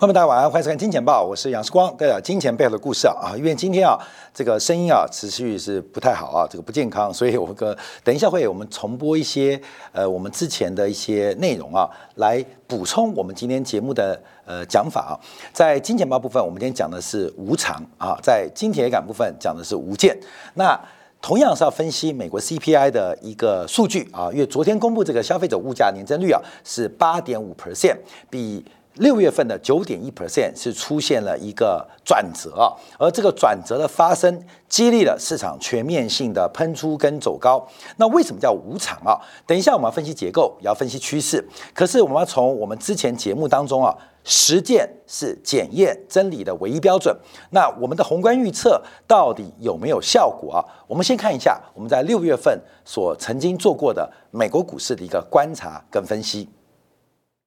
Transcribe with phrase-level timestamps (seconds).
[0.00, 3.36] 朋友们，大家晚上欢迎收看《金钱报》，我是杨世光，带来金钱背后的故事啊啊！
[3.36, 3.98] 因为今天啊，
[4.32, 9.60] 这个声音啊持续是不太好啊，这个不健康，所以我个等一下会我们重播一些
[9.92, 15.12] 呃我们之前的一些内容啊，来补充我们今天节目的呃讲法啊。
[15.52, 20.18] 在金钱报部分，我们今天讲的是无常啊；在金铁杆部分讲的是无间。
[20.54, 20.80] 那
[21.20, 27.98] 同样是要分析美国 CPI 的一个数据啊，因为昨天公布这个消费者物价年增率啊是八点五 percent，
[28.30, 28.64] 比
[28.94, 37.66] 六月份的九点一 percent 是出现了一个转折啊，而这个转折的发生，激励了市场全面性的喷出跟走高。
[37.96, 39.16] 那为什么叫无常啊？
[39.46, 41.42] 等一下我们要分析结构，也要分析趋势。
[41.72, 47.16] 可是我们要从我们之前节目当中啊，实践是检验真理的唯一标准。
[47.50, 50.60] 那我们的宏观预测到底有没有效果啊？
[50.88, 56.48] 我们先看一下我们在六月份所曾经做过的美国股市的一个观察跟分析。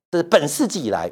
[0.09, 1.11] 这是本世纪以来。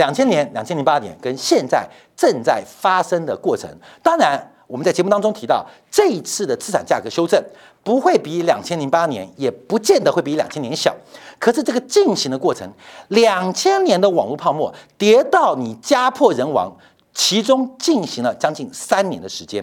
[0.00, 3.68] 两千年、两千零八年跟现在正在发生的过程，
[4.02, 7.38] 当然我们在节目当中提到，这一次的资产价格修正
[7.84, 10.96] 不会比两千零八年，也不见得会比两千年小。
[11.38, 12.66] 可是这个进行的过程，
[13.08, 16.74] 两千年的网络泡沫跌到你家破人亡，
[17.12, 19.62] 其中进行了将近三年的时间。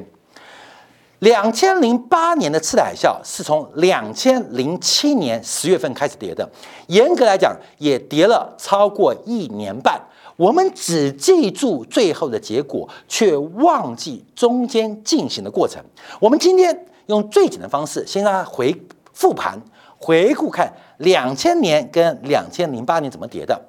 [1.20, 6.48] 两千零八年的次贷海啸是从两千零七年十月份开始跌的，
[6.90, 10.00] 严格来讲也跌了超过一年半。
[10.38, 15.84] 我们只记住最后的结果，却忘记中间进行的过程。
[16.20, 19.60] 我们今天用最简单的方式，先让它回复盘、
[19.98, 23.60] 回顾看两千年跟两千零八年怎么跌的，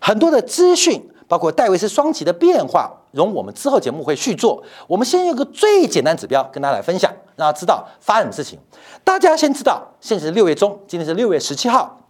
[0.00, 4.64] 很多的资讯，包括戴维斯双极的变化，容我们之后节目会续做。
[4.86, 8.58] 我们先用个最简单指标跟大家来分享，让大家知道发生什么事情。
[9.04, 12.00] 大家先知道，现在是六月中，今天是六月十七号。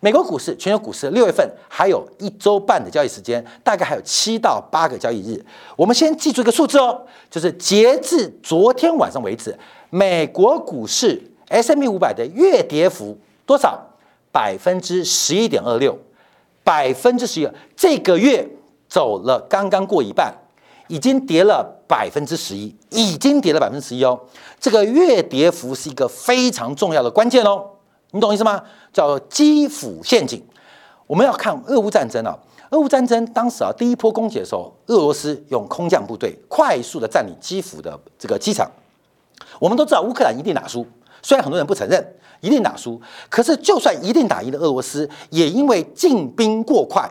[0.00, 5.44] 美国股市、全球股市六月份还有一周半的交易时间，大概还有七到八个交易日。
[5.74, 9.58] 我们先记住一个数字哦，就是截至昨天晚上为止，
[9.90, 13.86] 美国股市 S M P 五百的月跌幅多少？
[14.30, 15.98] 百分之十一点二六，
[16.62, 17.48] 百分之十一。
[17.74, 18.46] 这个月
[18.86, 20.32] 走了刚刚过一半，
[20.86, 24.20] 已经跌了百分之十一，已经跌了百分之十一哦。
[24.60, 27.64] 这个月跌幅是一个非常重要的关键哦。
[28.10, 28.62] 你懂意思吗？
[28.92, 30.42] 叫基辅陷阱。
[31.06, 32.36] 我们要看俄乌战争啊，
[32.70, 38.70] 俄乌战争当时啊，第一波攻击的时候，俄罗斯用空降部队快速的占领基辅的这个机场。
[39.58, 40.86] 我们都知道乌克兰一定打输，
[41.22, 47.10] 虽然很多人不承认一定打输，可是就算一定打赢的俄罗斯，也因为进兵过快，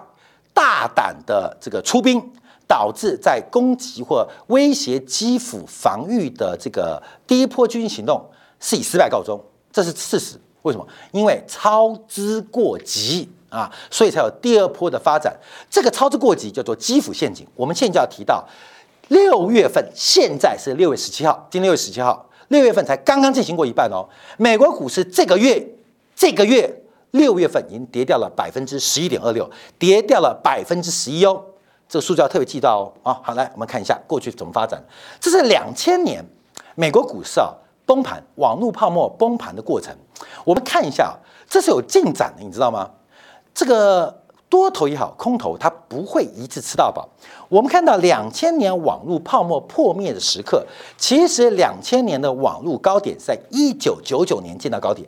[0.54, 2.22] 大胆的这个出兵，
[2.68, 8.24] 导致在攻击或威胁基辅防御的这个第一波军事行动
[8.60, 9.40] 是以失败告终，
[9.72, 10.40] 这是事实。
[10.68, 10.86] 为什么？
[11.12, 15.34] 因为操之过急啊，所以才有第二波的发展。
[15.70, 17.48] 这个操之过急叫做基辅陷阱。
[17.56, 18.46] 我们现在就要提到
[19.08, 24.06] 六月份，现在是六月十七号，今天六月十七号，六月份才刚刚进行过一半哦。
[24.38, 25.66] 美国股市这个月，
[26.14, 29.50] 这个月六月份已经跌掉了百分之十一点二六，
[29.80, 31.42] 跌掉了百分之十一哦。
[31.88, 32.94] 这个数字要特别记到哦。
[33.04, 34.84] 啊，好，来我们看一下过去怎么发展。
[35.22, 36.22] 这是两千年
[36.76, 37.54] 美国股市啊。
[37.88, 39.96] 崩盘，网络泡沫崩盘的过程，
[40.44, 41.18] 我们看一下，
[41.50, 42.90] 这是有进展的，你知道吗？
[43.54, 47.08] 这个多头也好，空头它不会一次吃到饱。
[47.50, 50.66] 我们看到两千年网络泡沫破灭的时刻，
[50.98, 55.08] 其实两千年的网络高点在一九九九年见到高点，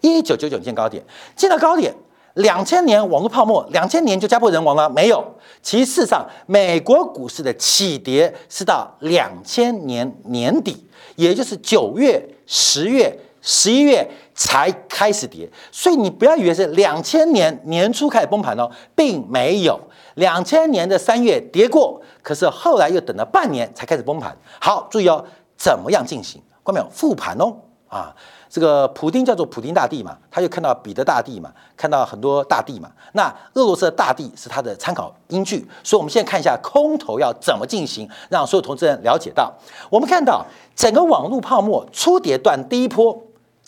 [0.00, 1.04] 一九九九见高点，
[1.36, 1.94] 见到高点。
[2.34, 4.88] 两千年网络泡沫，两千年就家破人亡了？
[4.88, 5.22] 没有，
[5.60, 10.88] 其实上美国股市的起跌是到两千年年底。
[11.16, 19.78] 也就是九月、十月、十一月才开始跌，所以你不要以为是两千年年初开始崩盘哦，并没有。
[20.14, 24.36] 两千年的三月跌过，可是后来又等了半年才开始崩盘。
[24.60, 25.24] 好，注意哦，
[25.56, 26.40] 怎么样进行？
[26.62, 27.56] 关没有复盘哦，
[27.88, 28.14] 啊。
[28.48, 32.92] 这个普丁叫做普丁大帝嘛，他就看到彼得大帝嘛，看到很多大帝嘛。
[33.14, 39.50] 那俄罗斯的大帝是他的参考依据，所以我们现在看一下空头要怎么进行，让所有投资人了解到。
[39.88, 40.44] 我们看到
[40.76, 43.18] 整个网络泡沫初跌段第一波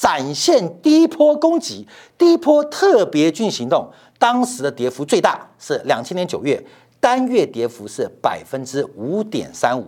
[0.05, 6.62] 展现第一波攻击，第一波特别军行动，当时的跌幅最大是两千年九月，
[7.01, 9.87] 单月跌幅是百分之五点三五。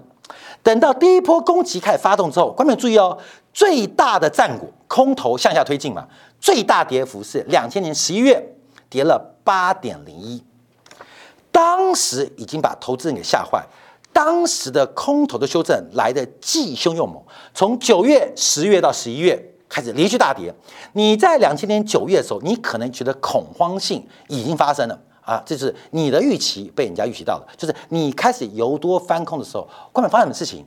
[0.63, 3.19] 等到第一波攻击开始发动之后，观众注意哦，
[3.53, 6.09] 最大的战果空头向下推进嘛，
[6.41, 8.43] 最大跌幅是两千年十一月
[8.89, 10.43] 跌了八点零一，
[11.53, 13.63] 当时已经把投资人给吓坏，
[14.15, 17.23] 当时的空头的修正来的既凶又猛，
[17.53, 20.55] 从九月、十月到十一月开始连续大跌。
[20.93, 24.99] 你在两千年九月的时候，你可能觉得恐慌性已经发生了。
[25.23, 30.65] 啊，这是你的预期被人家预期到了，就是你开始由多翻空的时候，关门发生的事情？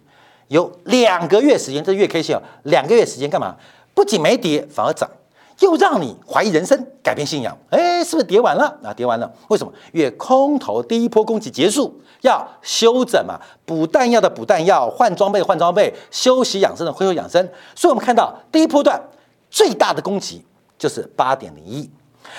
[0.50, 3.56] 有两个月时间，这月 K 线啊，两个月时间干嘛？
[3.94, 5.10] 不仅没跌，反而涨，
[5.59, 7.57] 又让你怀疑人生，改变信仰。
[7.69, 8.79] 哎，是不是跌完了？
[8.83, 9.71] 啊，跌完了，为什么？
[9.94, 17.47] 因为空头第一波攻击结束，要休整嘛，补弹药的补弹药，换装备换装备，休息养生的恢复养生。
[17.75, 19.01] 所以我们看到第一波段
[19.50, 20.45] 最大的攻击
[20.77, 21.89] 就是八点零一。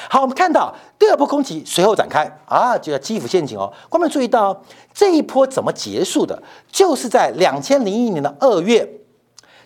[0.08, 3.72] 好，我们看到第二波攻击随后展开啊，就叫基辅陷阱哦。
[3.88, 4.62] 观众注意到
[4.94, 6.40] 这一波怎么结束的？
[6.70, 8.88] 就是在两千零一年的二月，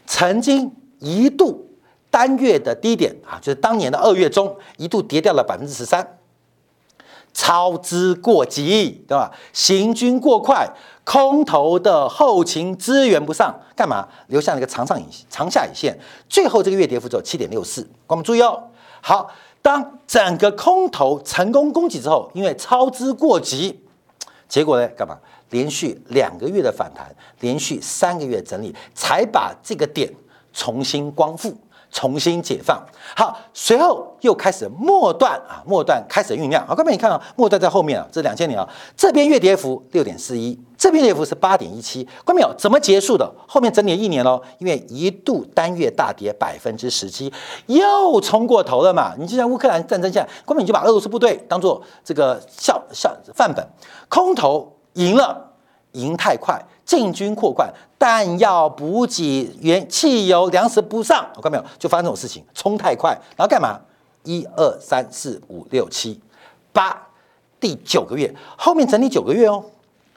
[0.06, 1.68] 曾经一度
[2.14, 6.16] 单月的低点啊，就是当年的二月中一度跌掉了百分之十三，
[7.32, 9.32] 操之过急，对吧？
[9.52, 10.70] 行军过快，
[11.02, 14.06] 空头的后勤支援不上，干嘛？
[14.28, 17.84] 留下了一个长上影长下影线，最后这个月跌幅只有七点六四。
[18.06, 18.62] 我们注意哦，
[19.00, 19.28] 好。
[19.60, 23.80] 当整个空头成功攻击之后，因为操之过急，
[24.46, 24.86] 结果呢？
[24.88, 25.18] 干嘛？
[25.50, 30.14] 连续两个月的反弹，连续三个月整理，才把这个点
[30.52, 31.56] 重新光复。
[31.94, 32.84] 重新解放，
[33.16, 36.66] 好，随后又开始末段啊，末段开始酝酿。
[36.66, 42.06] 好，各位你看啊，末段在后面啊，这两千年啊，这边月跌幅六点四一，这边跌幅是八点一七。
[42.24, 42.52] 关没有？
[42.58, 43.32] 怎么结束的？
[43.46, 47.32] 后面整理了一年喽，因为一度单月大跌百分之十七，
[47.66, 49.14] 又冲过头了嘛。
[49.16, 53.64] 你就像乌克兰战争下，关键你就把俄罗斯部队当做这个效效范本，
[54.08, 55.43] 空头赢了，
[55.94, 56.62] 赢太快。
[56.84, 63.80] 进军扩灌，弹药补给、原汽油、粮食不上，我看没有，就发生这种事情，冲太快，然后干嘛？
[64.24, 66.20] 一二三四五六七
[66.74, 67.08] 八，
[67.58, 69.64] 第九个月，后面整理九个月哦。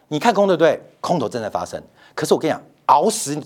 [0.09, 0.77] 你看空对不对？
[0.99, 1.81] 空头正在发生，
[2.13, 3.45] 可是我跟你讲，熬死你，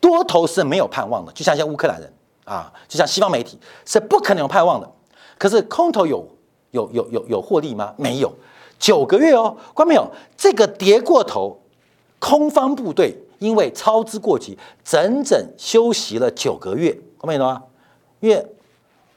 [0.00, 2.12] 多头是没有盼望的，就像一些乌克兰人
[2.44, 4.90] 啊，就像西方媒体是不可能有盼望的。
[5.38, 6.28] 可是空头有
[6.72, 7.94] 有有有有获利吗？
[7.96, 8.32] 没有，
[8.76, 10.10] 九个月哦，关没有？
[10.36, 11.56] 这个跌过头。
[12.18, 16.90] 空方部队因为操之过急，整整休息了九个月，
[17.20, 17.62] 看没懂吗？
[18.20, 18.46] 因为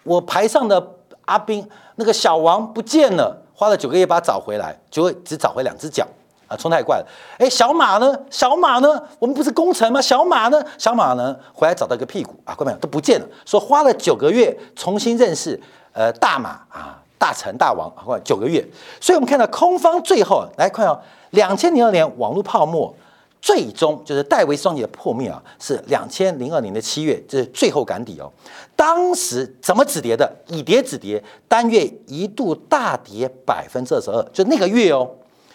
[0.03, 1.65] 我排上的阿兵
[1.95, 6.05] 那个小王不见了，花了九个月把他找回来，结果只找回两只脚
[6.47, 7.07] 啊，冲太快了。
[7.37, 8.13] 哎，小马呢？
[8.29, 9.01] 小马呢？
[9.19, 10.01] 我们不是攻城吗？
[10.01, 10.61] 小马呢？
[10.77, 11.33] 小马呢？
[11.53, 12.77] 回来找到一个屁股啊，看没有？
[12.79, 13.27] 都不见了。
[13.45, 15.59] 说花了九个月重新认识
[15.93, 18.67] 呃大马啊，大臣大王啊，九个月。
[18.99, 20.99] 所以我们看到空方最后来看哦。
[21.31, 22.93] 两千零二年网络泡沫
[23.41, 28.29] 最终就是戴维双击的破灭啊，是两千零二年的七月，这是最后赶底哦。
[28.75, 30.29] 当时怎么止跌的？
[30.47, 35.09] 以跌止跌，单月一度大跌百分之二十二，就那个月哦，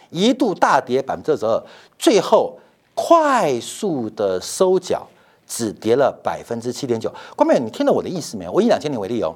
[0.08, 1.62] 一度大跌百分之二十二，
[1.98, 2.58] 最后
[2.94, 5.06] 快速的收脚，
[5.46, 7.12] 只跌了百分之七点九。
[7.36, 8.52] 关妹，你听到我的意思没有？
[8.52, 9.34] 我以两千年为例哦，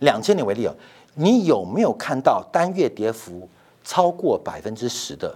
[0.00, 0.74] 两千年为例哦，
[1.14, 3.48] 你有没有看到单月跌幅
[3.82, 5.34] 超过百分之十的？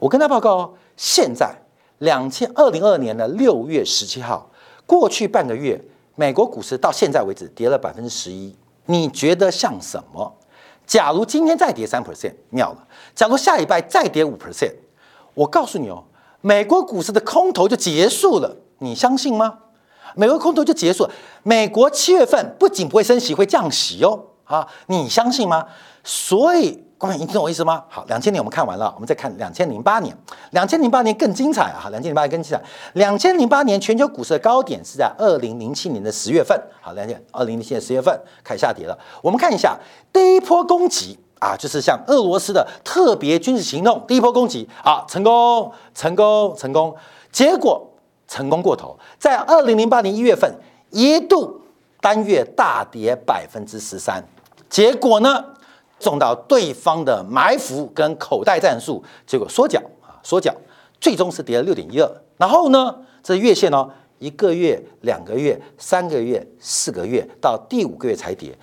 [0.00, 1.54] 我跟他报告哦，现在
[1.98, 4.50] 两千二零二年的六月十七号，
[4.86, 5.78] 过去半个月，
[6.16, 8.56] 美国股市到现在为止跌了百分之十一，
[8.86, 10.34] 你觉得像什么？
[10.86, 12.78] 假如今天再跌三 percent，妙了；
[13.14, 14.72] 假如下礼拜再跌五 percent，
[15.34, 16.02] 我告诉你哦，
[16.40, 19.58] 美国股市的空头就结束了，你相信吗？
[20.16, 21.06] 美国空头就结束，
[21.42, 25.66] 美国七月份不仅不会升息，会降息哦，啊，你相信吗？
[26.02, 26.82] 所以。
[27.00, 27.82] 各位，你听懂我意思吗？
[27.88, 30.14] 好，两千年我们看完了，我们再看两千零八年。
[30.50, 31.88] 两千零八年更精彩啊！
[31.88, 32.62] 两千零八年更精彩。
[32.92, 36.62] 两千零八年全球股市的高点是在二零零七年的十月份。
[36.82, 38.14] 好，两千二零零七年十月份
[38.44, 38.98] 开始下跌了。
[39.22, 39.78] 我们看一下
[40.12, 46.94] 第一波攻击啊，就是像俄罗斯的特别军事行动，第一波攻击啊，成功，成功，成功。
[47.32, 47.90] 结果
[48.28, 50.54] 成功过头，在二零零八年一月份
[50.90, 51.62] 一度
[52.02, 54.22] 单月大跌百分之十三。
[54.68, 55.42] 结果呢？
[56.00, 60.52] 中到对方的埋伏跟口袋战术，结果缩脚啊，缩脚，
[61.00, 62.10] 最终是跌了六点一二。
[62.38, 63.88] 然后呢，这月线呢，
[64.18, 68.56] 一个月、两个月、三个月、四个月，到第五个月才跌，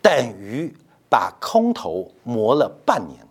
[0.00, 0.72] 等于
[1.10, 3.23] 把空头磨了半年。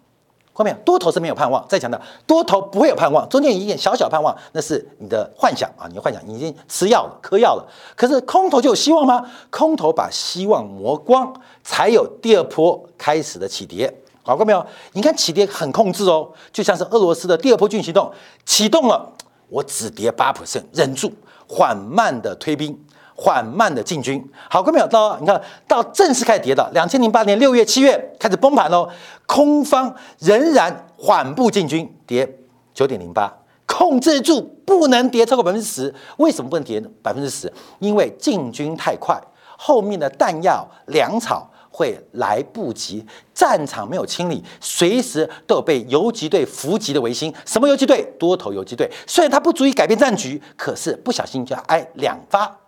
[0.53, 7.67] 后面多头是没有盼望，再强调多头不会有盼望，中间一点小小盼望，那是你的幻想啊，你的幻想已经吃药了，嗑药了。
[7.95, 9.25] 可是空头就有希望吗？
[9.49, 11.33] 空头把希望磨光，
[11.63, 13.91] 才有第二波开始的起跌。
[14.23, 14.65] 搞过没有？
[14.93, 18.09] 你看起跌很控制哦，就像是俄罗斯的第二波军行动
[18.45, 19.11] 启动了，
[19.49, 21.11] 我只跌八 percent，忍住，
[21.47, 22.79] 缓慢的推兵。
[23.15, 28.89] 缓慢的进军，好，各位有到，你看到正式开始跌的，两千零八年六月、七月开始崩盘喽，
[29.25, 32.37] 空方仍然缓步进军，跌
[32.73, 33.31] 九点零八，
[33.65, 35.93] 控制住，不能跌超过百分之十。
[36.17, 37.51] 为什么不能跌百分之十？
[37.79, 39.21] 因为进军太快，
[39.57, 47.33] 后面的弹药、粮草会来不及，战场没有清理，随时都有被游击队伏击的维新。
[47.45, 48.03] 什么游击队？
[48.19, 48.89] 多头游击队。
[49.05, 52.59] 虽然它不足以改变战局，可是不小心就要挨两发，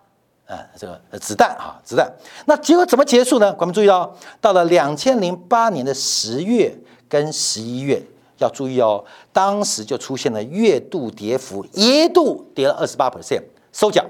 [0.46, 2.10] 呃，这个子弹啊，子弹。
[2.46, 3.54] 那结果怎么结束呢？
[3.58, 6.76] 我们注意哦，到了两千零八年的十月
[7.08, 8.00] 跟十一月，
[8.38, 14.04] 要注意哦，当时就出现了月度跌幅，一度跌了二十八 percent，收脚，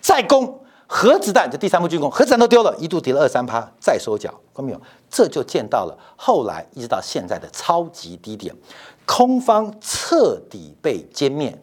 [0.00, 0.60] 再攻。
[0.88, 4.80] 核子弹这第三波进攻，核子弹都丢了，一度跌了二三趴，再收脚，看到没有？
[5.10, 8.54] 这就见到了后来一直到现在的超级低点，
[9.04, 11.58] 空方彻底被歼灭。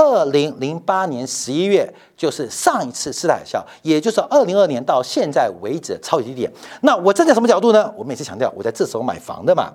[0.00, 6.50] 二零零八年十一月就是上一次四大海啸，也就是二零二年到现在为止的超级低点。
[6.80, 7.92] 那我站在什么角度呢？
[7.94, 9.70] 我每次强调，我在这时候买房的嘛，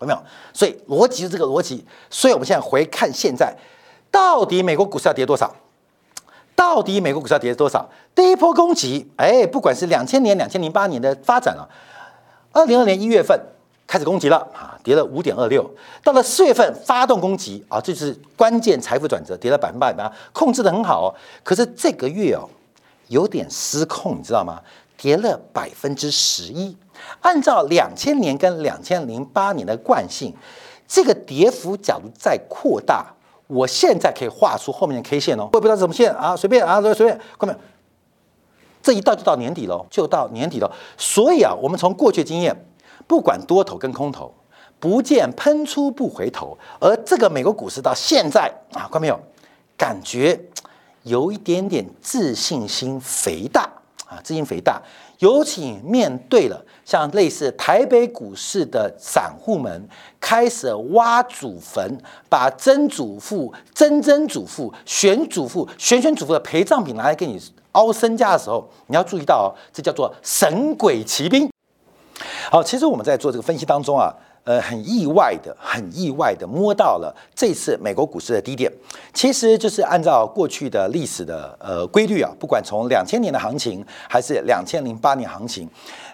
[0.00, 0.18] 有没有？
[0.52, 1.84] 所以逻辑是这个逻辑。
[2.10, 3.56] 所以我们现在回看现在，
[4.10, 5.54] 到底美国股市要跌多少？
[6.56, 7.88] 到底美国股市要跌多少？
[8.12, 11.68] 第一波攻击，哎，不管是两千年、两千零八年的发展啊，
[12.52, 13.40] 二零二年一月份
[13.86, 15.68] 开始攻击了啊，跌了五点二六，
[16.02, 21.14] 到了四月份发动攻击啊，这是关键财富转折，跌了百分之百八，控制的很好哦。
[21.42, 22.48] 可是这个月哦，
[23.08, 24.60] 有点失控，你知道吗？
[24.96, 26.76] 跌了百分之十一。
[27.20, 30.34] 按照两千年跟两千零八年的惯性，
[30.88, 33.06] 这个跌幅假如再扩大。
[33.46, 37.58] 我现在可以画出后面的 K 线哦，我也不知道什么线啊，随便啊，随便，看没有？
[38.82, 40.72] 这一到就到年底了，就到年底了。
[40.96, 42.56] 所以啊，我们从过去经验，
[43.06, 44.32] 不管多头跟空头，
[44.78, 46.56] 不见喷出不回头。
[46.80, 49.18] 而这个美国股市到现在啊，看没有？
[49.76, 50.40] 感觉
[51.02, 53.62] 有一点点自信心肥大
[54.06, 54.80] 啊，自信肥大。
[55.20, 59.88] 尤其面对了像类似台北股市的散户们，
[60.20, 67.40] 开始挖祖坟，把曾祖父、曾曾祖父、玄祖父、玄玄祖父的陪葬品拿来给你
[67.72, 71.48] 凹身家的时候，你要注意到哦，这叫做神鬼骑兵。
[72.50, 74.14] 好，其实我们在做这个分析当中啊。
[74.44, 78.70] 呃，很意外的，很意外的摸到了这次美国股市的低点，
[79.14, 85.66] 其实就是按照过去的历史的呃规律啊，不管从两千年的行情还是两千零八年行情，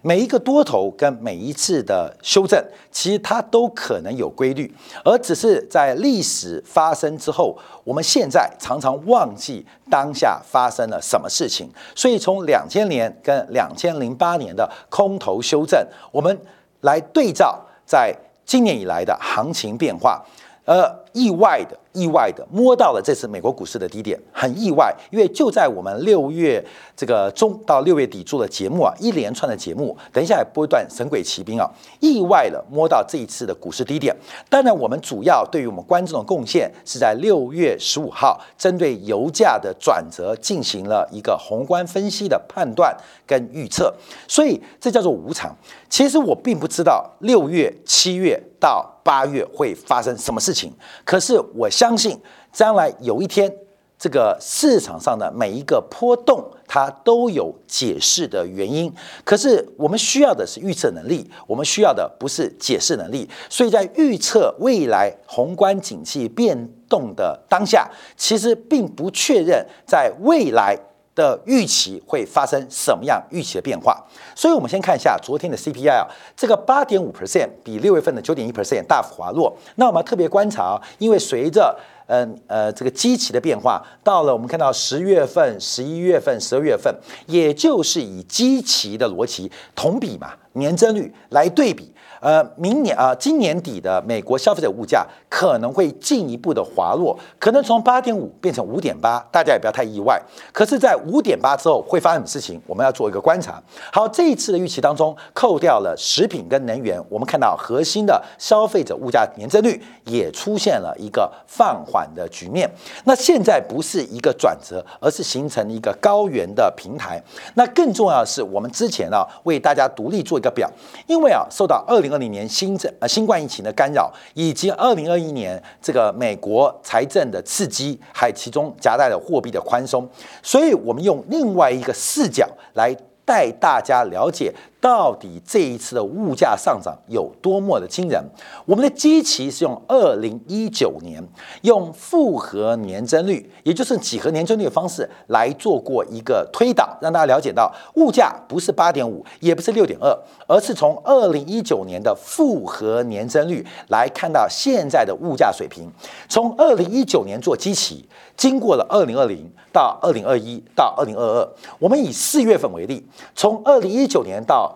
[0.02, 4.72] 每一个多头跟每一次的修正，其实它都可能有规律，
[5.04, 16.40] 而只是在历史发生之后，我们现在常常忘记当下发生了什么事情，所以从两千年跟两千零八年的空头修正，我们
[16.82, 17.60] 来对照。
[17.90, 20.25] 在今年以来的行情变化，
[20.64, 21.76] 呃，意外的。
[21.92, 26.64] 意外的摸到了这次美国股市的低点，很意外，因为就在我们六月
[26.97, 31.68] 这个中到六月底做的节目啊，一连串的节目，等一下也播一段《神鬼奇兵》啊，
[31.99, 34.14] 意外的摸到这一次的股市低点。
[34.49, 43.92] 当然，我们主要对于我们观众的贡献是在六月十五号，针对油价的转折进行了一个宏观分析的判断跟预测，
[44.28, 45.54] 所以这叫做无常。
[45.88, 50.73] 其实我并不知道六月、七月到八月会发生什么事情，
[51.05, 51.69] 可是我。
[51.81, 52.21] 相信
[52.52, 53.50] 将来有一天，
[53.99, 58.93] 这个市场上的每一个波动，它都有解释的原因。
[59.25, 63.26] 可是我们需要的是预测能力，我们需要的不是解释能力。
[63.49, 70.76] 所以在预测未来宏观景气变动的当下，其实并不确认在未来。
[71.21, 74.03] 的预期会发生什么样预期的变化？
[74.35, 79.55] 所以，我们先看一下昨天的 CPI 啊，这个八点五 percent 比六月份的九点一 percent 大幅滑落。
[79.75, 86.95] 那我们特别观察啊，因为随着嗯呃这个基期的变化，到了我们看到十月份、十一月份、十二月份，
[87.27, 91.93] 也就是以基期的逻辑同比嘛，年增率来对比。
[92.21, 100.21] 呃，明年啊，今年底的美国消费者物价可能会进一步的滑落，可能从八点五变成五点八，大家也不要太意外。
[100.53, 103.62] 可是，在五点八之后会发生什么事情，我们要做一个观察。
[103.91, 112.71] 好，这一次的预期当中，扣掉了食品跟能源，我们看到核心的消费者物价年增率也出现了一个放缓的局面。
[113.05, 117.19] 那现在不是一个转折，而是形成一个高原的平台。
[117.55, 120.71] 那更重要的是，我们之前啊为大家独立做一个表，
[121.07, 130.09] 因为啊受到二零二零年新政呃新冠疫情的干扰，以及二零二一年这个美国财政的刺激，还其中夹带了货币的宽松，
[130.43, 134.52] 所以我们用另外一个视角来带大家了解。
[134.80, 138.25] 到底这一次的物价上涨有多么的惊人？
[138.64, 141.22] 我们的基期是用二零一九年
[141.62, 155.90] 用复合年增率，也就是几何年增率的方式来做过一个推导，让大家了解到物价不是八点五，也不是六点二，而是从二零一九年的复合年增率来看到现在的物价水平。
[156.28, 164.70] 从二零一九年做基期，经过了二零二零到二零二一到二零二二，我们以四月份为例，从二零一九年到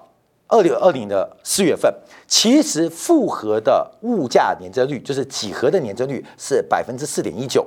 [0.47, 1.93] 二零二零的四月份，
[2.27, 7.67] 其实复合的物价年增率，就是几何的年增率是百分之四点一九，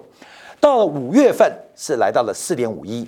[0.59, 3.07] 到了五月份是来到了四点五一。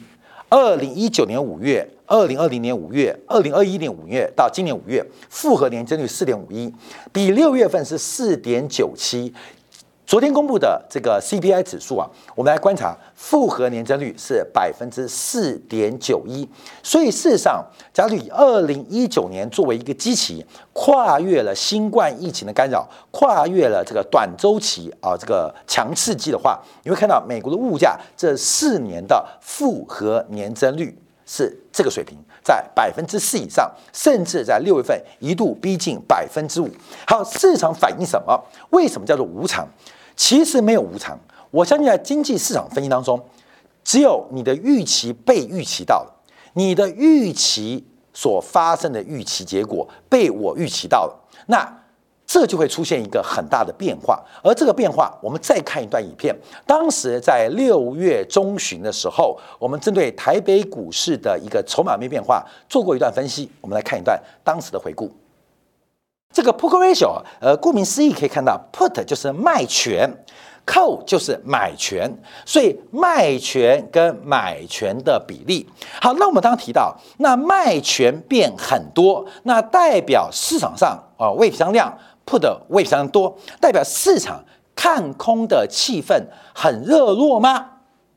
[0.50, 6.74] 二零一九年五月、二零二零年五月、二零二一年五月到今年五月，复合年增率四点五一，
[7.14, 9.32] 比六月份是四点九七。
[10.10, 16.50] 昨天公布的这个 CPI 指数啊，我们来观察复合年增率是百分之四点九一。
[16.82, 17.64] 所以事实上，
[17.94, 30.98] 假如以二零一九年作为一个基期，跨越了新冠疫情的干扰，跨越了这个短周期啊这个强刺激的话，你会看到美国的物价这四年的复合年增率
[31.28, 36.68] 是这个水平，在百分之四以上，甚至在六月份一度逼近百分之五。
[37.06, 38.44] 好，市场反映什么？
[38.72, 39.68] 为什么叫做无常？
[40.20, 41.18] 其实没有无常，
[41.50, 43.18] 我相信在经济市场分析当中，
[43.86, 46.14] 只有你的预期被预期到了，
[46.56, 51.16] 你的预期所发生的预期结果被我预期到了，
[51.48, 51.84] 那
[52.28, 54.22] 这就会出现一个很大的变化。
[54.44, 56.36] 而这个变化，我们再看一段影片，
[56.68, 65.10] 当时在六月中旬的时候，我们针对台北股市的一个筹码面变化做过一段分析，我们来看一段当时的回顾。
[66.32, 70.08] 这个 put ratio，呃，顾名思义可以看到，put 就是卖权
[70.64, 72.08] ，call 就是买权，
[72.46, 75.68] 所以卖权跟买权的比例。
[76.00, 81.92] 好，那我们刚刚提到，那卖权变很多，那代表市场上啊未平仓量
[82.28, 84.46] put 未平仓多，代表市场
[84.76, 87.54] 看空的气氛很热络吗？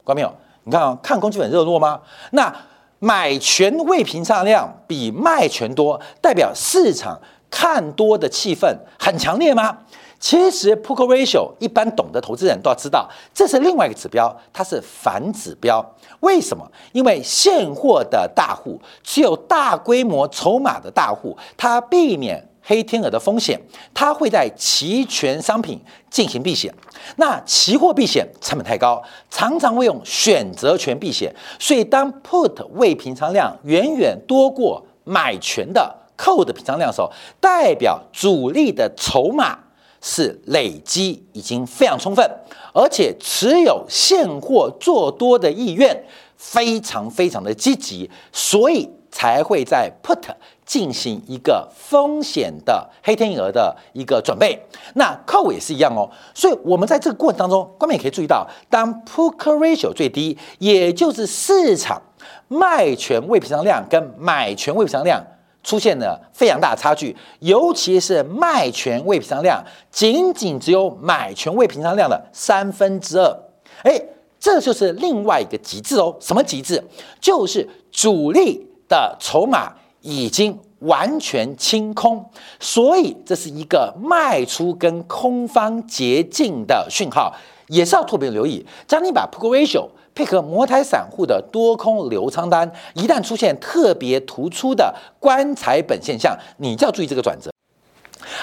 [0.05, 0.31] 看到没有？
[0.65, 1.99] 你看看空气氛热络吗？
[2.33, 2.55] 那
[2.99, 7.19] 买权未平仓量比卖权多，代表市场。
[7.53, 9.79] 看多的气氛很强烈吗？
[10.19, 15.85] 其实 p u c ratio 一般懂得投资人都要知道，这是另外一个指标，它是反指标。
[16.21, 16.65] 为什么？
[16.93, 23.61] 因为现货的大户只有大规模筹码的大户，他避免黑天鹅的风险，
[23.93, 26.73] 他会在期权商品进行避险。
[27.17, 31.35] 那期货避险成本太高，常常会用选择权避险。
[31.59, 36.02] 所以当 put 未平仓量远远多过买权的。
[36.23, 39.59] 扣的平仓量的时候，代表主力的筹码
[40.01, 42.25] 是累积已经非常充分，
[42.73, 46.05] 而且持有现货做多的意愿
[46.37, 50.23] 非常非常的积极，所以才会在 put
[50.65, 54.57] 进行一个风险的黑天鹅的一个准备。
[54.95, 62.01] 那扣也是一样哦，所以我们在这个过程当中，观众也可以注意到，当 put ratio 最低，也就是市场
[62.47, 65.21] 卖权未平仓量跟买权未平仓量。
[65.63, 73.39] 出现了非常大的差距，尤其是卖权未平仓量仅仅只有买权未平仓量的三分之二，
[73.85, 74.03] 哎，
[74.41, 76.17] 这就是另外一个极致哦。
[76.21, 76.83] 什么极致？
[77.21, 82.25] 就是主力的筹码已经完全清空，
[82.61, 87.35] 所以这是一个卖出跟空方捷径的讯号，
[87.69, 88.65] 也是要特别留意。
[88.87, 89.89] 将你把 p u ratio。
[90.15, 97.52] 配合摩台散户的多空流仓单，一旦出现特别突出的棺材本现象，你就要注意这个转折。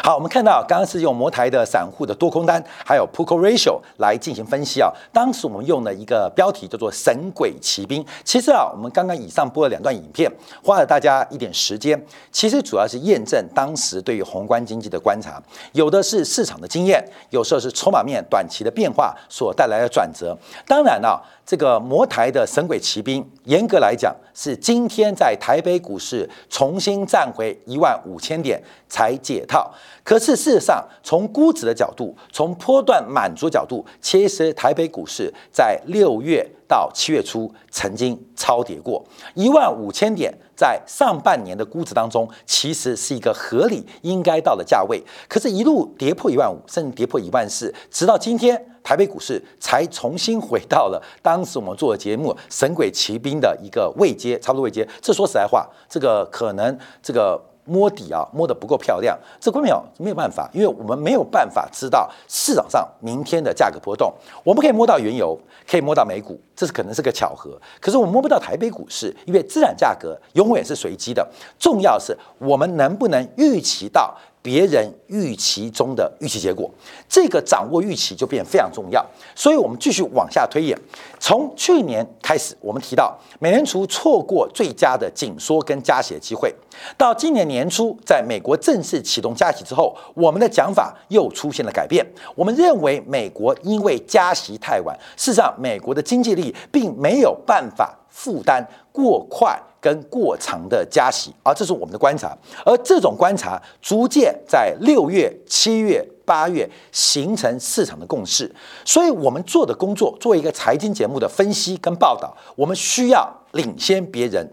[0.02, 4.90] 好，我们看到刚刚是用摩台的散户的多空单，还有 p u c o ratio 来进行分析啊。
[5.12, 8.04] 当时我们用了一个标题叫做“神鬼骑兵”。
[8.24, 10.32] 其实啊，我们刚刚以上播了两段影片，
[10.64, 12.02] 花了大家一点时间。
[12.32, 15.42] 其实主要是验证当时对于宏观经济的观察，
[15.74, 20.38] 有的是市场的经验，有时候是筹码面短期的变化所带来的转折。
[20.66, 21.22] 当然了。
[21.50, 29.74] 这个魔台的神鬼骑兵，严格来讲是今天在台北股市重新站回一万五千点才解套。
[30.04, 45.04] 可是事实上，从估值的角度，从波段满足角度，其实台北股市在六月到七月初曾经超跌过一万五千点，在上半年的估值当中，其实是一个合理应该到的价位。
[45.28, 48.69] 可是，一路跌破一万五，甚至跌破一万四，直到今天。
[48.84, 54.88] 台北股市才重新回到了当时我们做的节目《神鬼骑兵》的一个位阶，差不多位阶。
[55.02, 59.18] 这说实在话，这个可能这个摸底啊摸得不够漂亮。
[59.40, 64.12] 这关没有没有办法，因为我们没有办法知道市场上明天的价格波动。
[64.44, 65.40] 我们可以摸到原油，
[65.70, 67.60] 可以摸到美股，这是可能是个巧合。
[67.80, 71.28] 可是我们摸不到台北股市，因为资产价格永远是随机的。
[71.60, 74.16] 重要是我们能不能预期到。
[74.42, 76.70] 别人预期中的预期结果，
[77.08, 79.06] 这个掌握预期就变非常重要。
[79.36, 80.78] 所以，我们继续往下推演。
[81.20, 86.54] 从去年开始，我们提到美联储错过最佳的紧缩跟加息的机会，
[86.98, 92.06] 到今年年初，在美国正式启动加息之后，我们的讲法又出现了改变。
[92.36, 102.38] 我们认为，美国因为加息太晚，事实上，美国的经济力并没有办法负担过快跟过长的加息，而这是我们的观察。
[102.66, 108.54] 而这种观察逐渐在六月、七月、八月形成市场的共识。
[108.84, 114.48] 所以，我们做的工作，作为一个财经节目的分析跟报道，我们需要领先别人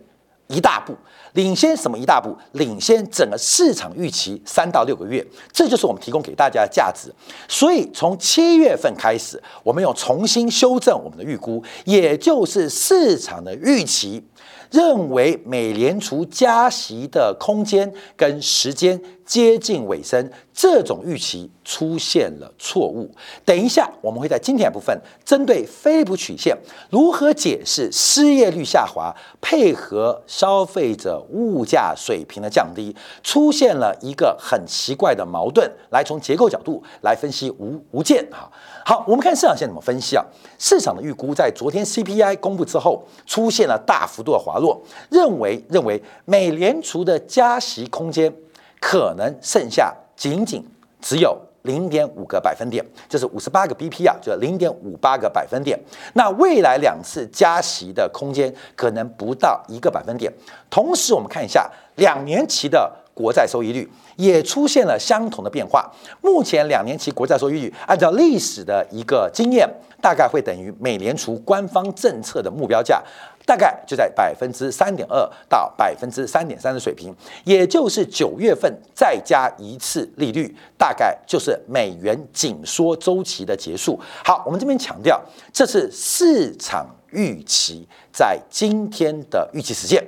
[0.46, 0.94] 一大步。
[1.32, 2.34] 领先什么一大步？
[2.52, 7.12] 领先整个市场预期三到六个月，这就是我们提供给大家的价值。
[7.46, 14.24] 所以从七月份开始，我们要重新修正我们的预估，也就是市场的预期。
[14.70, 23.10] 认为美联储加息的空间跟时间接近尾声，这种预期出现了错误。
[23.44, 26.56] 等一下，我们会在今天部分针对菲利普曲线
[26.90, 38.50] 如何解释失业率下滑，配合消费者物价水平的降低，出现了一个很奇怪的矛盾，来从结构角度来分析无无间哈。
[38.88, 40.24] 好，我们看市场线怎么分析啊？
[40.60, 48.32] 市场的预估在昨天 CPI 公布之后，出现了大幅度的滑落，认为认为美联储的加息空间
[48.80, 50.64] 可能剩下仅仅
[51.00, 55.76] 只有零点五个百分点，就是五十八个 BP 啊，就零点五八个百分点。
[56.12, 60.32] 那未来两次加息的空间可能不到一个百分点。
[60.70, 62.88] 同时，我们看一下两年期的。
[63.16, 65.90] 国债收益率也出现了相同的变化。
[66.20, 69.66] 目前两年期国债收益率，按照历史的一个经验，
[70.02, 73.02] 大概会等于美联储官方政策的目标价，
[73.46, 77.14] 大概就在百分之三点二到百分之三点三的水平。
[77.44, 83.98] 也就是九月份再加一次利率，大概就是美元紧缩周期的结束。
[84.22, 85.18] 好，我们这边强调，
[85.54, 90.06] 这是市场预期在今天的预期实现。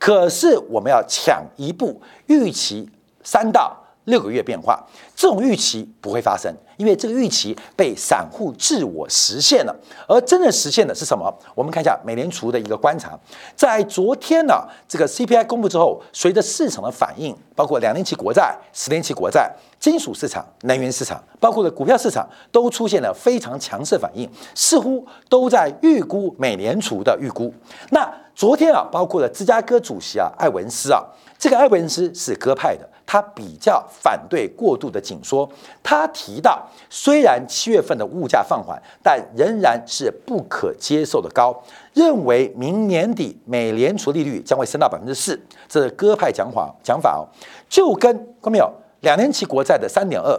[0.00, 2.88] 可是我们要抢一步预期
[3.22, 4.82] 三到六个月变化，
[5.14, 9.76] 这种预期不会发生，因为这个预期被散户自我实现了。
[10.08, 11.32] 而真正实现的是什么？
[11.54, 13.16] 我们看一下美联储的一个观察，
[13.54, 27.52] 在昨天呢，这个 CPI 公布之后，随着市场的反应，包括两年期国债、十年期国债、金属市场、能源市场，包括了股票市场，都出现了非常强势反应，似乎都在预估美联储的预估。
[27.90, 31.04] 那昨天啊，包括了芝加哥主席啊，艾文斯啊，
[31.36, 35.46] 这个艾文斯是鸽派的，他比较反对过度的紧缩。
[35.82, 41.54] 他提到，虽然七月份的物价放缓，但仍然是不可接受的高，
[41.92, 47.28] 认为明年底美联储利率将会升到百分之四，这是鸽派讲法讲法哦，
[47.68, 50.34] 就跟看到没有，两年期国债的三点二，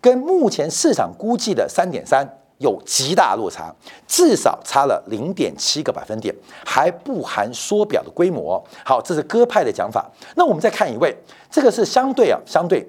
[0.00, 2.26] 跟目前市场估计的三点三。
[2.62, 3.70] 有极大落差，
[4.06, 8.62] 至少差了零点七个百分点，还不含缩表的规模。
[8.84, 10.10] 好，这是鸽派的讲法。
[10.36, 11.14] 那我们再看一位，
[11.50, 12.86] 这个是相对啊，相对，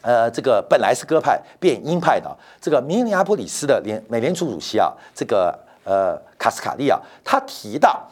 [0.00, 8.02] 呃，这个本来是鸽派变鹰派的这个明尼阿波里斯的联美联储主席啊，这个呃卡斯卡利啊，他提到，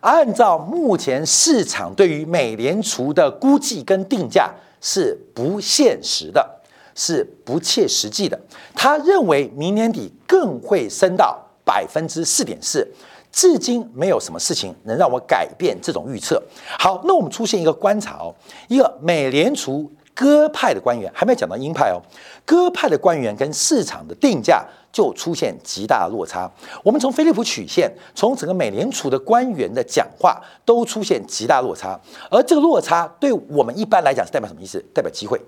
[0.00, 6.59] 按照目前市场对于美联储的估计跟定价是不现实的。
[7.00, 8.38] 是不切实际的。
[8.74, 11.34] 他认为明年底更会升到
[11.64, 12.86] 百分之四点四，
[13.32, 16.42] 至今没有什么事情能让我改变这种预测。
[16.78, 18.34] 好，那我们出现一个观察哦，
[18.68, 21.96] 一个美联储鸽派的官员，还没有讲到鹰派哦，
[22.44, 26.50] 鸽派的官员跟市场的定价就出现极大的落差。
[26.84, 31.98] 我们从菲利普曲线，从整个美联储的官员的讲话都出现极大落差，
[32.30, 34.84] 而这个落差对我们一般来讲是代表什么意思？
[34.92, 35.40] 代表机会。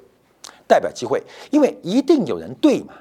[0.66, 2.94] 代表机会，因为一定有人对嘛，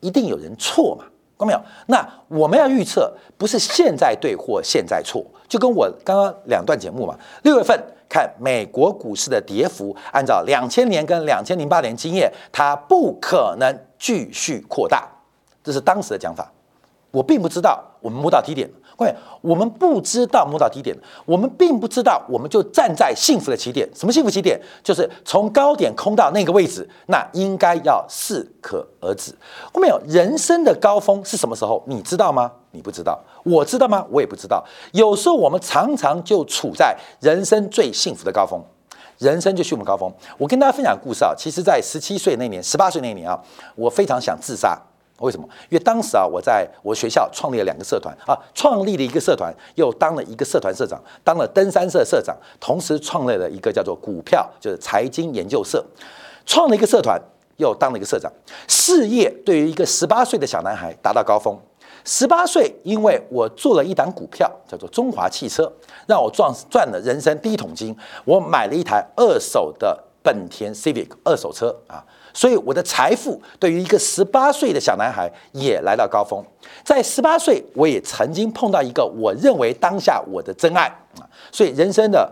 [0.00, 1.04] 一定有人错嘛，
[1.38, 1.60] 看到没有？
[1.86, 7.16] 那我们要预测，不是现在对或现在错，就跟我刚刚两段节目嘛。
[7.42, 7.78] 六月份
[8.08, 15.08] 看美国股市的跌幅，按照两千年跟两千零八年经验，它不可能继续扩大，
[15.62, 16.50] 这是当时的讲法。
[17.10, 18.68] 我并不知道我们摸到低点。
[18.98, 23.88] 各位，我们不知道摸到低点，我们并不知道，我们就站在幸福的起点。
[23.94, 24.60] 什么幸福起点？
[24.82, 29.32] 就是从高点空到那个位置，那应该要适可而止。
[29.72, 31.80] 后面有人生的高峰是什么时候？
[31.86, 32.50] 你知道吗？
[32.72, 33.16] 你不知道。
[33.44, 34.04] 我知道吗？
[34.10, 34.64] 我也不知道。
[34.90, 38.60] 有时候我们常常就处在人生最幸福的高峰，
[39.18, 40.12] 人生就是我们高峰。
[40.36, 43.40] 我跟大家分享故事啊，其实在十七岁那年、十八岁那年啊，
[43.76, 44.76] 我非常想自杀。
[45.18, 45.46] 为什么？
[45.68, 55.84] 因为当时啊，我在我学校创立了两个社团啊，创立了一个社团，又当了一个社团社长，当了登山社社长，同时创立了一个叫做股票，就是财经研究社，
[56.46, 57.20] 创了一个社团，
[57.56, 58.32] 又当了一个社长。
[58.68, 61.58] 事业对于一个十八岁的小男孩达到高峰。
[62.04, 65.70] 十八岁，因为我做了一档股票，叫做中华汽车，
[66.06, 67.94] 让我赚赚了人生第一桶金。
[68.24, 72.02] 我买了一台二手的本田 Civic 二手车啊。
[72.32, 76.44] 所以我的财富对于一个十八岁的小男孩也来到高峰。
[76.84, 80.86] 在十八岁，我也曾经碰到一个我认为当下我的真爱
[81.18, 81.26] 啊。
[81.50, 82.30] 所以人生的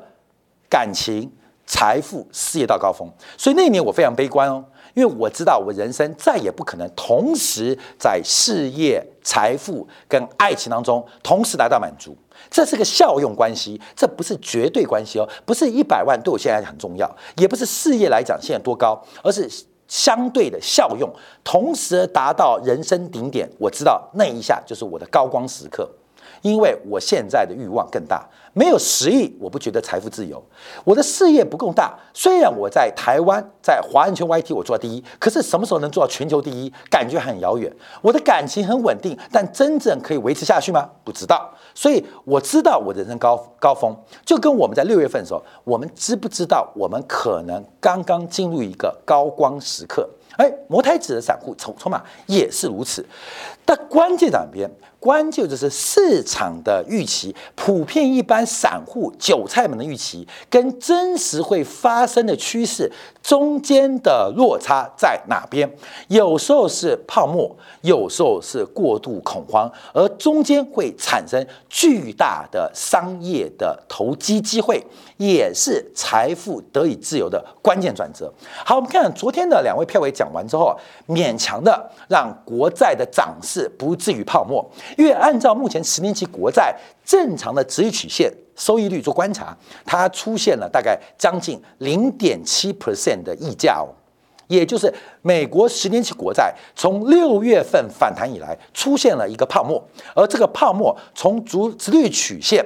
[0.69, 1.31] 感情、
[1.67, 3.09] 财富、事业到高峰。
[3.37, 12.17] 所以那一年我非常悲观哦，因为我知道我人生再也不可能同时在事业、财富跟爱情当中同时达到满足。
[12.51, 19.51] 这是个效用关系，这不是绝对关系哦，不是一百万对我现在很重要，也不是事业来讲现在多高，而是
[19.89, 21.11] 相对的效用，
[21.45, 23.49] 同时达到人生顶点。
[23.59, 25.89] 我知道那一下就是我的高光时刻。
[26.43, 30.43] 因为我现在的欲望更大，没有十亿，我不觉得财富自由。
[30.85, 37.73] 我的事业不够大，虽然我在台湾，在华人圈 YT 我做第一，可是什么时候能做到全球第一，感觉很遥远。
[38.03, 40.89] 我的感情很稳定，但真正可以维持下去吗？
[41.05, 41.51] 不知道。
[41.75, 43.95] 所以我知道我人生高高峰，
[44.25, 50.09] 就跟我们在六月份的时候，我们知不知道我们可能刚刚进入一个高光时刻？
[50.37, 53.05] 哎，摩台子的散户筹筹码也是如此。
[53.65, 54.71] 但关键在哪边？
[54.99, 62.91] 关键就是市场的预期，普遍一般散户韭菜们的预期，跟真实会发生的趋势
[63.23, 65.71] 中间的落差在哪边？
[66.09, 74.85] 有时候是泡沫，有时候是过度恐慌，而中间会产生巨大的商业的投机机会，
[75.19, 78.33] 也是财富得以自由的关键转折。
[78.65, 80.77] 好，我们看昨天的两位票委讲完之后，
[81.09, 84.65] 勉强的让国债的涨势不至于泡沫。
[84.97, 93.93] 因为按照目前十年期国债正常的值率曲线收益率做观察，它出现了大概将近零点七 percent 的溢价哦，
[94.49, 99.83] 也就是美国十年期国债从六月份反弹以来出现了一个泡沫，
[100.15, 102.65] 而这个泡沫从足值率曲线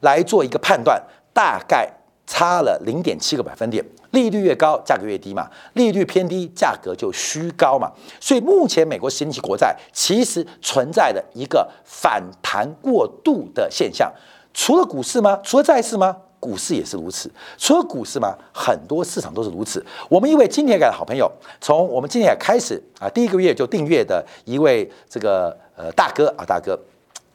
[0.00, 1.90] 来做一个判断，大概
[2.26, 3.84] 差了零点七个百分点。
[4.12, 5.42] 利率越高，价格越低嘛；
[5.74, 7.92] 利率偏低，价格就虚高嘛。
[8.18, 14.10] 所以目前美国十年期国债其实存在的一个反弹过度的现象。
[14.54, 15.38] 除了股市吗？
[15.42, 16.16] 除了债市吗？
[16.38, 17.30] 股市也是如此。
[17.56, 18.36] 除了股市吗？
[18.52, 19.84] 很多市场都是如此。
[20.08, 26.78] 我们一位今天的好朋友，从我们今天开始啊，第一个月就订阅的一位这个呃大哥啊，大哥。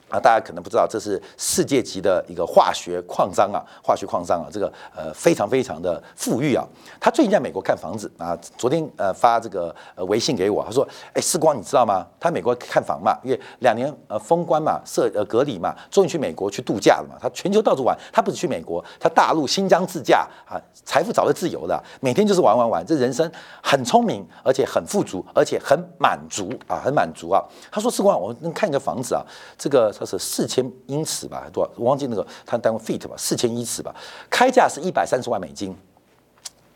[0.10, 6.66] 啊，大家可能不知道，这是世界级的一个化学矿商啊，化学矿商啊，这个呃非常非常的富裕啊。
[7.00, 12.08] 他最近在美国看房子啊，昨天呃发这个呃微信给我，他说：“哎，世光，你知道吗？
[12.22, 17.18] 他美国看房嘛，因为两年呃封关嘛，设呃隔离嘛，终于去美国去度假了嘛。
[17.20, 23.30] 他全球到处玩，他不止去美国，他大陆新疆自驾啊，财富早就自由了，每天就是玩玩玩，这人生
[23.62, 27.44] 很聪明，而且很富足，而且很满足啊，很满足啊。
[27.70, 29.22] 他说：世光，我能看一个房子啊，
[29.58, 31.72] 这个。”它是四千英尺吧，多少？
[31.76, 33.94] 我忘记那个它单位 feet 吧，四千英尺吧。
[34.30, 35.76] 开价是一百三十万美金，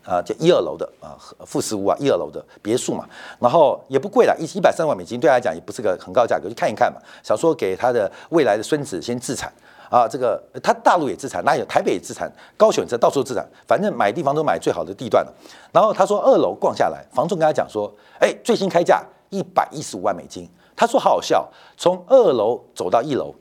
[0.04, 1.14] 啊，就一二楼的啊，
[1.46, 3.08] 复式屋啊，一二楼的别墅嘛。
[3.38, 7.00] 然后也不贵了，一一百三十万美金，对他来讲也不是个很高价格，去看一看嘛。
[7.22, 9.52] 想说给他的未来的孙子先自产
[9.88, 15.32] 啊，这个他大陆也自产，那有台北也自产，高雄这到处自产，反正买地方都买最好的地段了。
[15.72, 20.50] 然后他说二楼逛下来，房仲跟他讲说，哎，最新开价一百一十五万美金。
[20.82, 23.32] 他说：“好好笑，从二楼走到一楼，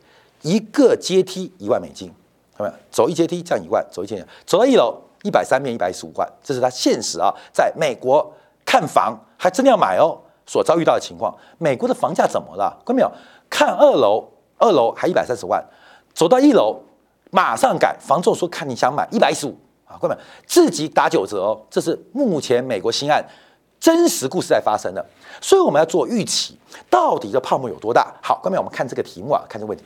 [0.44, 2.08] 一个阶梯一万美金，
[2.56, 2.74] 看到没有？
[2.92, 8.32] 走一阶梯降一万，走一阶梯走到一楼一百三面一百一十五万，这是他现实啊，在美国
[8.64, 11.36] 看房还真的要买哦，所遭遇到的情况。
[11.58, 12.78] 美国的房价怎么了？
[12.86, 13.12] 看到没有？
[13.50, 14.24] 看二楼，
[14.60, 15.66] 二楼还一百三十万，
[16.14, 16.80] 走到一楼
[17.32, 20.22] 马上改，房仲说看你想买一百一十五啊，看到没有？
[20.46, 23.26] 自己打九折哦，这是目前美国新案。”
[23.82, 25.04] 真实故事在发生的，
[25.42, 26.56] 所以我们要做预期，
[26.88, 28.14] 到底这泡沫有多大？
[28.22, 29.84] 好，下面我们看这个题目啊，看这个问题。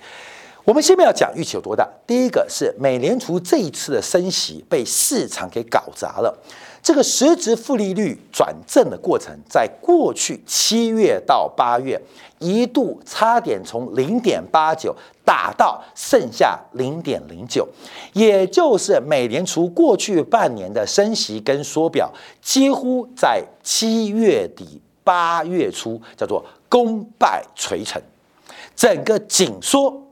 [0.66, 1.88] 我们下面要讲预期有多大。
[2.06, 6.38] 第一个是美联储这一次的升息被市场给搞砸了。
[6.86, 12.00] 这个实质负利率转正的过程，在过去七月到八月
[12.38, 14.96] 一度差点从零点八九
[15.26, 17.68] 打到剩下零点零九，
[18.14, 28.00] 也就是美联储过去半年的升息跟缩表，几乎在七月底八月初叫做功败垂成，
[28.76, 30.04] 整个紧缩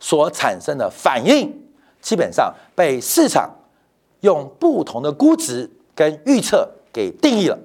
[0.00, 1.56] 所产生的反应，
[2.02, 3.48] 基本上被市场
[4.22, 5.70] 用不同的估值。
[5.96, 7.58] 跟预测给定义了，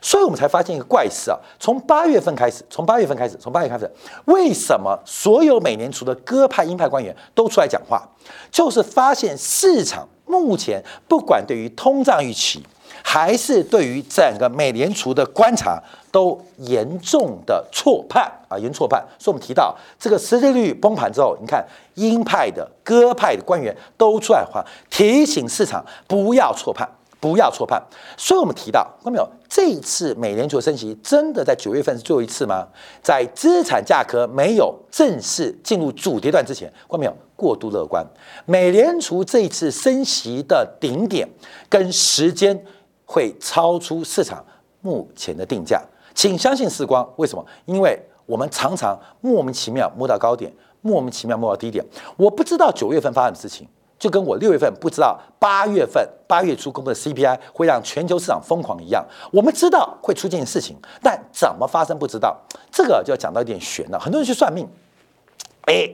[0.00, 1.38] 所以我们才发现一个怪事啊！
[1.60, 3.88] 从八月份开始，从八月份开始，从八月开始，
[4.24, 8.02] 为什么所有美联储的鸽派、鹰派官员都出来讲话？
[8.50, 12.62] 就是发现市场目前不管对于通胀预期，
[13.02, 19.04] 还是对于整个美联储的观察，都严重的错判啊，严重错判。
[19.18, 21.62] 所以我们提到这个实际利率崩盘之后，你看
[21.94, 26.88] 鹰派的、鸽派的官员都出来话，提醒市场不要错判。
[27.24, 27.82] 不要错判。
[28.18, 29.26] 所以我们提到，看到没有？
[29.48, 32.68] 这一次美联储升息真的在九月份是最后一次吗？
[33.00, 37.16] 在资产价格没有正式进入主跌段之前，看没有？
[37.34, 38.06] 过度乐观。
[38.44, 41.26] 美联储这一次升息的顶点
[41.70, 42.62] 跟时间
[43.06, 44.44] 会超出市场
[44.82, 45.82] 目前的定价，
[46.14, 47.10] 请相信时光。
[47.16, 47.42] 为什么？
[47.64, 51.82] 因为我们常常莫名其妙摸到高点，莫名其妙摸到低点。
[52.18, 53.66] 我不知道九月份发生的事情。
[53.98, 62.36] 就跟我六月份不知道八月份八月初公布的 CPI 会让全球市场疯狂一样，我们知道会出现事情，但怎么发生不知道。
[62.70, 63.98] 这个就要讲到一点悬了。
[63.98, 64.68] 很多人去算命，
[65.62, 65.88] 哎，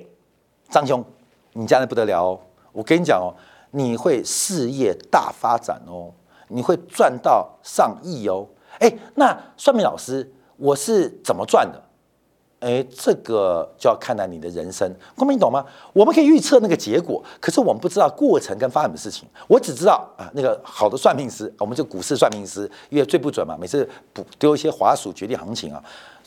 [0.68, 1.04] 张兄，
[1.52, 2.40] 你家人不得了哦！
[2.72, 3.34] 我跟你讲哦，
[3.72, 6.10] 你会事业大发展哦，
[6.48, 8.46] 你会赚到上亿哦。
[8.78, 11.80] 哎，那算命老师，我是怎么赚的？
[12.60, 15.64] 哎，这个就要看待你的人生，光明你懂吗？
[15.94, 19.26] 我们可以预测那个结果，可是我们不知道过程跟发生的事情。
[19.48, 25.82] 我只知道啊，那个好的算命师，我们就股市算命师，因为最不准嘛，每次不丢一些滑鼠决定行情啊，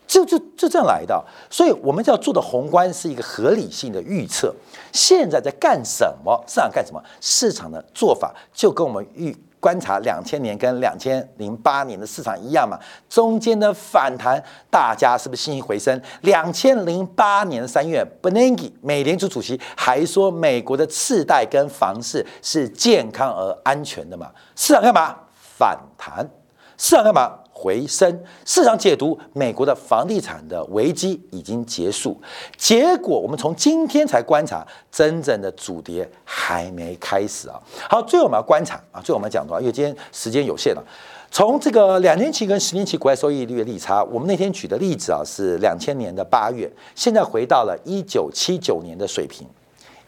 [0.07, 1.23] 就就就这样来的。
[1.51, 4.51] 所以我们要做的宏观是一个合理性的预测。
[4.91, 6.43] 现在在干什么？
[6.47, 6.99] 市场干什么？
[7.21, 9.37] 市场的做法就跟我们预。
[9.63, 15.97] 观察两千年跟两千零八年的市场一样嘛，中间的反弹，大家是不是信心回升？
[16.23, 24.29] 两千零八年三月，Bernanke 美联储主席还说美国的次贷跟房市是健康而安全的嘛？
[24.53, 25.15] 市场干嘛？
[25.33, 26.29] 反弹。
[26.77, 27.39] 市场干嘛？
[27.63, 32.19] 回升，市场解读美国的房地产的危机已经结束，
[32.57, 37.57] 结果我们从今天才观察，真正的主跌还没开始啊。
[37.89, 40.83] 好，最后我们要观察啊，最后我们要讲到，因为今天时间有限了，
[41.31, 49.47] 从这个两年期跟十年期国外收益率的利差，我们那天举的例子啊是两千年的八月，现在回到了一九七九年的水平，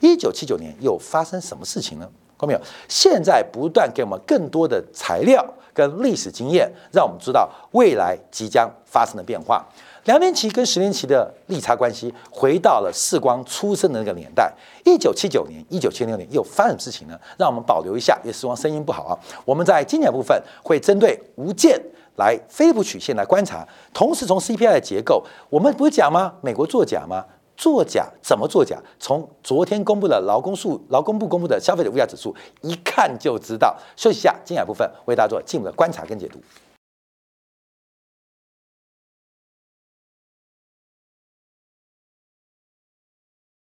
[0.01, 2.09] 一九七九年又发生什么事情呢？
[2.37, 2.59] 看没有？
[2.87, 5.45] 现在不断给我们更多的材料。
[5.75, 9.61] 跟历史经验，让我们知道未来即将发生的变化。
[10.05, 14.49] 两年期跟十年期的利差关系，回到了世光出生的那个年代，
[14.85, 17.19] 一九七九年、一九七六年又发生什么事情呢？
[17.37, 19.19] 让我们保留一下，因为世光声音不好啊。
[19.43, 21.77] 我们在经典部分会针对无间
[22.15, 26.33] 来飞利曲线来观察，同时从 CPI 的结构，我们不是讲吗？
[26.39, 27.25] 美国作假吗？
[27.57, 28.77] 作假怎么作假？
[28.99, 33.75] 从昨天公布的劳工数、劳工部公布的消费者物价指数，一看就知道。
[33.95, 36.39] 休息一下，精彩部分为大家做进一步的观察跟解读。